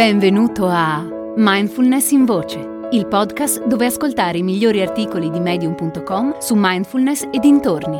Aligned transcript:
Benvenuto 0.00 0.66
a 0.66 1.06
Mindfulness 1.36 2.12
in 2.12 2.24
Voce, 2.24 2.58
il 2.92 3.06
podcast 3.06 3.66
dove 3.66 3.84
ascoltare 3.84 4.38
i 4.38 4.42
migliori 4.42 4.80
articoli 4.80 5.28
di 5.28 5.40
medium.com 5.40 6.38
su 6.38 6.54
mindfulness 6.56 7.28
e 7.30 7.38
dintorni. 7.38 7.98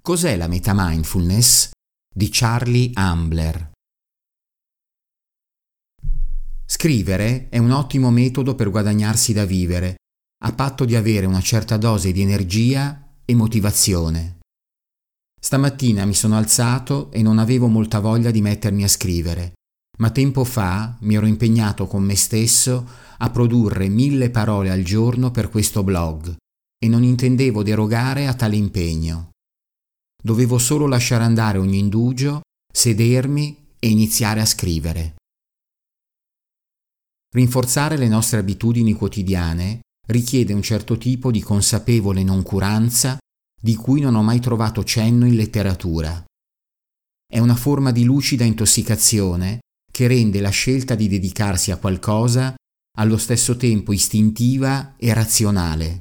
Cos'è 0.00 0.36
la 0.36 0.48
meta-mindfulness? 0.48 1.72
di 2.14 2.30
Charlie 2.30 2.90
Ambler. 2.94 3.72
Scrivere 6.64 7.50
è 7.50 7.58
un 7.58 7.70
ottimo 7.70 8.10
metodo 8.10 8.54
per 8.54 8.70
guadagnarsi 8.70 9.34
da 9.34 9.44
vivere, 9.44 9.96
a 10.42 10.54
patto 10.54 10.86
di 10.86 10.96
avere 10.96 11.26
una 11.26 11.42
certa 11.42 11.76
dose 11.76 12.12
di 12.12 12.22
energia 12.22 13.01
e 13.32 13.34
motivazione. 13.34 14.38
Stamattina 15.40 16.04
mi 16.04 16.14
sono 16.14 16.36
alzato 16.36 17.10
e 17.10 17.22
non 17.22 17.38
avevo 17.38 17.66
molta 17.66 17.98
voglia 17.98 18.30
di 18.30 18.40
mettermi 18.40 18.84
a 18.84 18.88
scrivere, 18.88 19.54
ma 19.98 20.10
tempo 20.10 20.44
fa 20.44 20.96
mi 21.00 21.16
ero 21.16 21.26
impegnato 21.26 21.86
con 21.86 22.02
me 22.04 22.14
stesso 22.14 22.88
a 23.18 23.30
produrre 23.30 23.88
mille 23.88 24.30
parole 24.30 24.70
al 24.70 24.82
giorno 24.82 25.30
per 25.30 25.48
questo 25.48 25.82
blog 25.82 26.36
e 26.78 26.88
non 26.88 27.02
intendevo 27.02 27.62
derogare 27.62 28.26
a 28.26 28.34
tale 28.34 28.56
impegno. 28.56 29.30
Dovevo 30.22 30.58
solo 30.58 30.86
lasciare 30.86 31.24
andare 31.24 31.58
ogni 31.58 31.78
indugio, 31.78 32.42
sedermi 32.72 33.74
e 33.78 33.88
iniziare 33.88 34.40
a 34.40 34.46
scrivere. 34.46 35.14
Rinforzare 37.34 37.96
le 37.96 38.08
nostre 38.08 38.38
abitudini 38.38 38.92
quotidiane 38.92 39.80
richiede 40.08 40.52
un 40.52 40.62
certo 40.62 40.98
tipo 40.98 41.30
di 41.30 41.40
consapevole 41.40 42.22
noncuranza 42.22 43.18
di 43.60 43.74
cui 43.76 44.00
non 44.00 44.16
ho 44.16 44.22
mai 44.22 44.40
trovato 44.40 44.82
cenno 44.82 45.26
in 45.26 45.36
letteratura. 45.36 46.24
È 47.26 47.38
una 47.38 47.54
forma 47.54 47.92
di 47.92 48.04
lucida 48.04 48.44
intossicazione 48.44 49.60
che 49.90 50.06
rende 50.06 50.40
la 50.40 50.50
scelta 50.50 50.94
di 50.94 51.08
dedicarsi 51.08 51.70
a 51.70 51.76
qualcosa 51.76 52.54
allo 52.98 53.16
stesso 53.16 53.56
tempo 53.56 53.92
istintiva 53.92 54.96
e 54.96 55.14
razionale. 55.14 56.00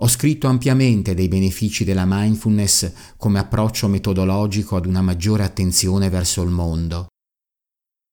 Ho 0.00 0.08
scritto 0.08 0.46
ampiamente 0.46 1.14
dei 1.14 1.26
benefici 1.26 1.84
della 1.84 2.04
mindfulness 2.06 2.92
come 3.16 3.40
approccio 3.40 3.88
metodologico 3.88 4.76
ad 4.76 4.86
una 4.86 5.02
maggiore 5.02 5.42
attenzione 5.42 6.08
verso 6.08 6.42
il 6.42 6.50
mondo 6.50 7.08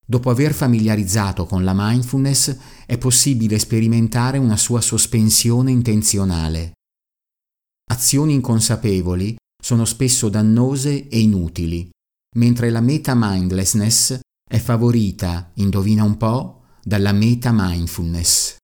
Dopo 0.08 0.30
aver 0.30 0.54
familiarizzato 0.54 1.46
con 1.46 1.64
la 1.64 1.72
mindfulness 1.74 2.56
è 2.86 2.96
possibile 2.96 3.58
sperimentare 3.58 4.38
una 4.38 4.56
sua 4.56 4.80
sospensione 4.80 5.72
intenzionale. 5.72 6.74
Azioni 7.90 8.34
inconsapevoli 8.34 9.36
sono 9.60 9.84
spesso 9.84 10.28
dannose 10.28 11.08
e 11.08 11.18
inutili, 11.18 11.90
mentre 12.36 12.70
la 12.70 12.80
meta-mindlessness 12.80 14.20
è 14.48 14.58
favorita, 14.58 15.50
indovina 15.54 16.04
un 16.04 16.16
po', 16.16 16.62
dalla 16.84 17.12
meta-mindfulness. 17.12 18.56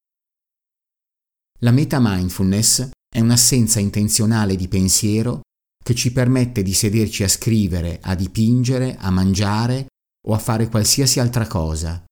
La 1.58 1.72
meta-mindfulness 1.72 2.90
è 3.12 3.18
un'assenza 3.18 3.80
intenzionale 3.80 4.54
di 4.54 4.68
pensiero 4.68 5.40
che 5.82 5.96
ci 5.96 6.12
permette 6.12 6.62
di 6.62 6.72
sederci 6.72 7.24
a 7.24 7.28
scrivere, 7.28 7.98
a 8.00 8.14
dipingere, 8.14 8.96
a 8.96 9.10
mangiare 9.10 9.86
o 10.28 10.34
a 10.34 10.38
fare 10.38 10.68
qualsiasi 10.68 11.20
altra 11.20 11.46
cosa. 11.46 12.04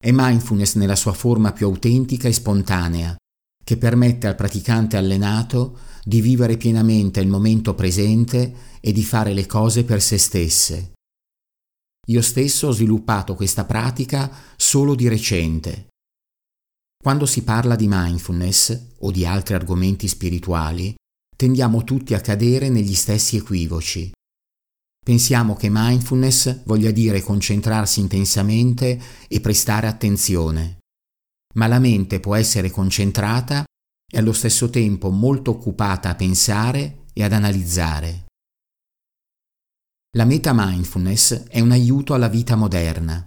È 0.00 0.10
mindfulness 0.12 0.76
nella 0.76 0.96
sua 0.96 1.12
forma 1.12 1.52
più 1.52 1.66
autentica 1.66 2.28
e 2.28 2.32
spontanea, 2.32 3.16
che 3.64 3.76
permette 3.76 4.26
al 4.26 4.36
praticante 4.36 4.96
allenato 4.96 5.78
di 6.04 6.20
vivere 6.20 6.56
pienamente 6.56 7.20
il 7.20 7.28
momento 7.28 7.74
presente 7.74 8.78
e 8.80 8.92
di 8.92 9.04
fare 9.04 9.34
le 9.34 9.46
cose 9.46 9.84
per 9.84 10.00
se 10.00 10.16
stesse. 10.16 10.92
Io 12.06 12.22
stesso 12.22 12.68
ho 12.68 12.70
sviluppato 12.70 13.34
questa 13.34 13.64
pratica 13.64 14.30
solo 14.56 14.94
di 14.94 15.08
recente. 15.08 15.88
Quando 17.02 17.26
si 17.26 17.42
parla 17.42 17.76
di 17.76 17.86
mindfulness 17.88 18.94
o 19.00 19.10
di 19.10 19.26
altri 19.26 19.54
argomenti 19.54 20.08
spirituali, 20.08 20.94
tendiamo 21.36 21.84
tutti 21.84 22.14
a 22.14 22.20
cadere 22.20 22.70
negli 22.70 22.94
stessi 22.94 23.36
equivoci. 23.36 24.10
Pensiamo 25.08 25.54
che 25.54 25.70
mindfulness 25.70 26.64
voglia 26.64 26.90
dire 26.90 27.22
concentrarsi 27.22 27.98
intensamente 27.98 29.00
e 29.26 29.40
prestare 29.40 29.86
attenzione, 29.86 30.80
ma 31.54 31.66
la 31.66 31.78
mente 31.78 32.20
può 32.20 32.34
essere 32.34 32.70
concentrata 32.70 33.64
e 34.06 34.18
allo 34.18 34.34
stesso 34.34 34.68
tempo 34.68 35.08
molto 35.08 35.52
occupata 35.52 36.10
a 36.10 36.14
pensare 36.14 37.06
e 37.14 37.24
ad 37.24 37.32
analizzare. 37.32 38.26
La 40.14 40.26
meta 40.26 40.52
mindfulness 40.54 41.44
è 41.44 41.60
un 41.60 41.70
aiuto 41.70 42.12
alla 42.12 42.28
vita 42.28 42.54
moderna. 42.54 43.26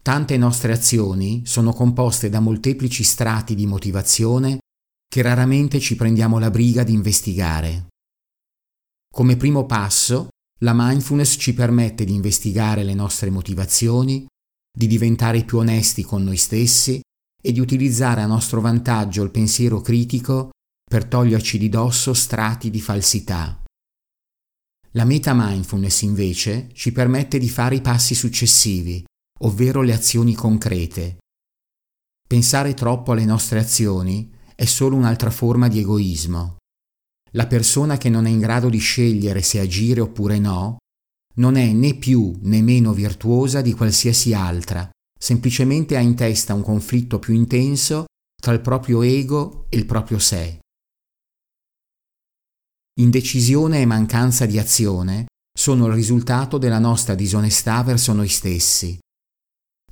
Tante 0.00 0.36
nostre 0.36 0.70
azioni 0.70 1.44
sono 1.44 1.72
composte 1.72 2.28
da 2.28 2.38
molteplici 2.38 3.02
strati 3.02 3.56
di 3.56 3.66
motivazione 3.66 4.60
che 5.08 5.22
raramente 5.22 5.80
ci 5.80 5.96
prendiamo 5.96 6.38
la 6.38 6.52
briga 6.52 6.84
di 6.84 6.92
investigare. 6.92 7.88
Come 9.12 9.36
primo 9.36 9.66
passo 9.66 10.28
la 10.60 10.72
mindfulness 10.74 11.36
ci 11.38 11.52
permette 11.52 12.04
di 12.04 12.14
investigare 12.14 12.84
le 12.84 12.94
nostre 12.94 13.30
motivazioni, 13.30 14.26
di 14.76 14.86
diventare 14.86 15.44
più 15.44 15.58
onesti 15.58 16.02
con 16.02 16.22
noi 16.22 16.36
stessi 16.36 17.00
e 17.42 17.52
di 17.52 17.60
utilizzare 17.60 18.22
a 18.22 18.26
nostro 18.26 18.60
vantaggio 18.60 19.22
il 19.22 19.30
pensiero 19.30 19.80
critico 19.80 20.50
per 20.88 21.04
toglierci 21.04 21.58
di 21.58 21.68
dosso 21.68 22.14
strati 22.14 22.70
di 22.70 22.80
falsità. 22.80 23.62
La 24.92 25.04
meta 25.04 25.32
mindfulness 25.34 26.02
invece 26.02 26.68
ci 26.72 26.92
permette 26.92 27.38
di 27.38 27.48
fare 27.48 27.74
i 27.74 27.80
passi 27.80 28.14
successivi, 28.14 29.04
ovvero 29.40 29.82
le 29.82 29.92
azioni 29.92 30.34
concrete. 30.34 31.18
Pensare 32.26 32.74
troppo 32.74 33.12
alle 33.12 33.24
nostre 33.24 33.58
azioni 33.58 34.32
è 34.54 34.64
solo 34.64 34.96
un'altra 34.96 35.30
forma 35.30 35.68
di 35.68 35.80
egoismo. 35.80 36.56
La 37.36 37.46
persona 37.46 37.96
che 37.96 38.08
non 38.08 38.26
è 38.26 38.30
in 38.30 38.38
grado 38.38 38.68
di 38.68 38.78
scegliere 38.78 39.42
se 39.42 39.58
agire 39.58 40.00
oppure 40.00 40.38
no, 40.38 40.76
non 41.36 41.56
è 41.56 41.72
né 41.72 41.94
più 41.94 42.38
né 42.42 42.62
meno 42.62 42.92
virtuosa 42.92 43.60
di 43.60 43.72
qualsiasi 43.72 44.32
altra, 44.34 44.88
semplicemente 45.18 45.96
ha 45.96 46.00
in 46.00 46.14
testa 46.14 46.54
un 46.54 46.62
conflitto 46.62 47.18
più 47.18 47.34
intenso 47.34 48.04
tra 48.40 48.52
il 48.52 48.60
proprio 48.60 49.02
ego 49.02 49.66
e 49.68 49.78
il 49.78 49.86
proprio 49.86 50.18
sé. 50.20 50.60
Indecisione 53.00 53.80
e 53.80 53.86
mancanza 53.86 54.46
di 54.46 54.58
azione 54.58 55.26
sono 55.52 55.86
il 55.86 55.92
risultato 55.94 56.58
della 56.58 56.78
nostra 56.78 57.16
disonestà 57.16 57.82
verso 57.82 58.12
noi 58.12 58.28
stessi. 58.28 58.96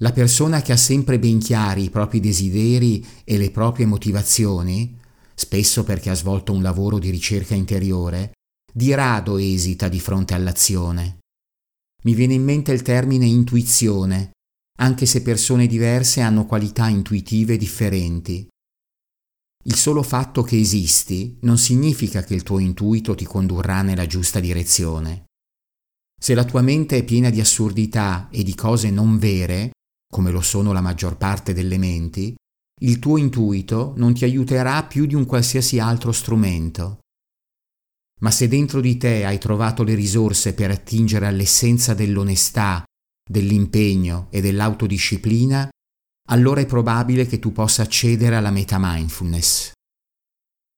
La 0.00 0.12
persona 0.12 0.62
che 0.62 0.70
ha 0.70 0.76
sempre 0.76 1.18
ben 1.18 1.40
chiari 1.40 1.84
i 1.84 1.90
propri 1.90 2.20
desideri 2.20 3.04
e 3.24 3.36
le 3.36 3.50
proprie 3.50 3.86
motivazioni 3.86 5.00
spesso 5.42 5.82
perché 5.82 6.08
ha 6.08 6.14
svolto 6.14 6.52
un 6.52 6.62
lavoro 6.62 7.00
di 7.00 7.10
ricerca 7.10 7.54
interiore, 7.54 8.32
di 8.72 8.94
rado 8.94 9.38
esita 9.38 9.88
di 9.88 9.98
fronte 9.98 10.34
all'azione. 10.34 11.18
Mi 12.04 12.14
viene 12.14 12.34
in 12.34 12.44
mente 12.44 12.70
il 12.72 12.82
termine 12.82 13.26
intuizione, 13.26 14.30
anche 14.78 15.04
se 15.04 15.20
persone 15.22 15.66
diverse 15.66 16.20
hanno 16.20 16.46
qualità 16.46 16.86
intuitive 16.86 17.56
differenti. 17.56 18.46
Il 19.64 19.74
solo 19.74 20.04
fatto 20.04 20.42
che 20.42 20.58
esisti 20.58 21.38
non 21.42 21.58
significa 21.58 22.22
che 22.22 22.34
il 22.34 22.44
tuo 22.44 22.60
intuito 22.60 23.14
ti 23.16 23.24
condurrà 23.24 23.82
nella 23.82 24.06
giusta 24.06 24.38
direzione. 24.38 25.24
Se 26.20 26.34
la 26.34 26.44
tua 26.44 26.62
mente 26.62 26.98
è 26.98 27.04
piena 27.04 27.30
di 27.30 27.40
assurdità 27.40 28.28
e 28.30 28.44
di 28.44 28.54
cose 28.54 28.90
non 28.90 29.18
vere, 29.18 29.72
come 30.08 30.30
lo 30.30 30.40
sono 30.40 30.72
la 30.72 30.80
maggior 30.80 31.16
parte 31.16 31.52
delle 31.52 31.78
menti, 31.78 32.32
il 32.82 32.98
tuo 32.98 33.16
intuito 33.16 33.94
non 33.96 34.12
ti 34.12 34.24
aiuterà 34.24 34.84
più 34.84 35.06
di 35.06 35.14
un 35.14 35.24
qualsiasi 35.24 35.78
altro 35.78 36.10
strumento. 36.10 36.98
Ma 38.20 38.30
se 38.30 38.48
dentro 38.48 38.80
di 38.80 38.96
te 38.96 39.24
hai 39.24 39.38
trovato 39.38 39.82
le 39.82 39.94
risorse 39.94 40.54
per 40.54 40.70
attingere 40.70 41.26
all'essenza 41.26 41.94
dell'onestà, 41.94 42.84
dell'impegno 43.28 44.26
e 44.30 44.40
dell'autodisciplina, 44.40 45.68
allora 46.28 46.60
è 46.60 46.66
probabile 46.66 47.26
che 47.26 47.38
tu 47.38 47.52
possa 47.52 47.82
accedere 47.82 48.36
alla 48.36 48.50
meta 48.50 48.76
mindfulness. 48.78 49.72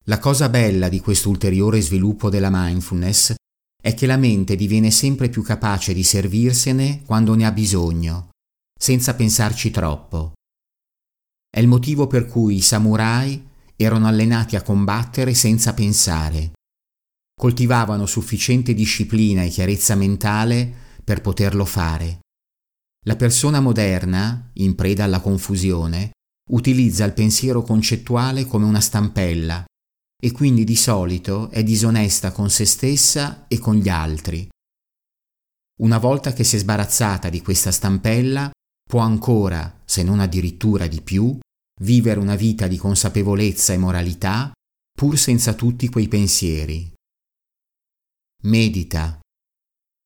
La 0.07 0.19
cosa 0.19 0.49
bella 0.50 0.89
di 0.89 1.00
questo 1.00 1.31
ulteriore 1.31 1.81
sviluppo 1.81 2.29
della 2.29 2.50
mindfulness 2.50 3.35
è 3.83 3.95
che 3.95 4.07
la 4.07 4.17
mente 4.17 4.57
diviene 4.57 4.91
sempre 4.91 5.29
più 5.31 5.43
capace 5.43 5.95
di 5.95 6.03
servirsene 6.03 7.03
quando 7.05 7.35
ne 7.35 7.47
ha 7.47 7.53
bisogno, 7.53 8.31
senza 8.79 9.15
pensarci 9.15 9.71
troppo. 9.71 10.33
È 11.55 11.61
il 11.61 11.69
motivo 11.69 12.09
per 12.09 12.27
cui 12.27 12.56
i 12.56 12.61
samurai 12.61 13.41
erano 13.77 14.09
allenati 14.09 14.56
a 14.56 14.62
combattere 14.62 15.35
senza 15.35 15.73
pensare. 15.73 16.51
Coltivavano 17.33 18.06
sufficiente 18.06 18.75
disciplina 18.75 19.45
e 19.45 19.51
chiarezza 19.51 19.95
mentale 19.95 20.69
per 21.05 21.21
poterlo 21.21 21.65
fare. 21.65 22.19
La 23.06 23.15
persona 23.15 23.61
moderna, 23.61 24.51
in 24.55 24.75
preda 24.75 25.05
alla 25.05 25.21
confusione, 25.21 26.11
utilizza 26.51 27.05
il 27.05 27.12
pensiero 27.12 27.62
concettuale 27.62 28.47
come 28.47 28.65
una 28.65 28.81
stampella 28.81 29.65
e 30.21 30.33
quindi 30.33 30.65
di 30.65 30.75
solito 30.75 31.50
è 31.50 31.62
disonesta 31.62 32.33
con 32.33 32.50
se 32.50 32.65
stessa 32.65 33.45
e 33.47 33.61
con 33.61 33.77
gli 33.77 33.89
altri. 33.89 34.49
Una 35.83 35.99
volta 35.99 36.33
che 36.33 36.43
si 36.43 36.57
è 36.57 36.59
sbarazzata 36.59 37.29
di 37.29 37.41
questa 37.43 37.71
stampella, 37.71 38.50
può 38.85 38.99
ancora, 38.99 39.83
se 39.85 40.03
non 40.03 40.19
addirittura 40.19 40.89
di 40.89 41.00
più, 41.00 41.39
vivere 41.82 42.21
una 42.21 42.37
vita 42.37 42.67
di 42.67 42.76
consapevolezza 42.76 43.73
e 43.73 43.79
moralità 43.79 44.53
pur 44.93 45.19
senza 45.19 45.55
tutti 45.55 45.88
quei 45.88 46.09
pensieri. 46.09 46.93
Medita. 48.44 49.19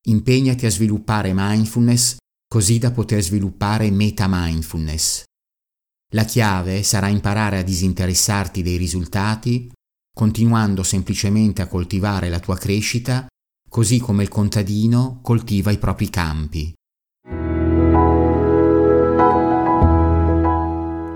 Impegnati 0.06 0.64
a 0.64 0.70
sviluppare 0.70 1.32
mindfulness 1.34 2.16
così 2.48 2.78
da 2.78 2.90
poter 2.90 3.22
sviluppare 3.22 3.90
meta-mindfulness. 3.90 5.24
La 6.14 6.24
chiave 6.24 6.82
sarà 6.82 7.08
imparare 7.08 7.58
a 7.58 7.62
disinteressarti 7.62 8.62
dei 8.62 8.78
risultati, 8.78 9.70
continuando 10.10 10.82
semplicemente 10.82 11.60
a 11.60 11.66
coltivare 11.66 12.30
la 12.30 12.40
tua 12.40 12.56
crescita, 12.56 13.26
così 13.68 13.98
come 13.98 14.22
il 14.22 14.30
contadino 14.30 15.20
coltiva 15.20 15.70
i 15.70 15.78
propri 15.78 16.08
campi. 16.08 16.72